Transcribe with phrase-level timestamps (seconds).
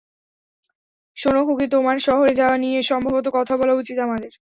[1.17, 4.31] শোনো খুকী, তোমার শহরে যাওয়া নিয়ে সম্ভবত কথা বলা উচিত আমাদের।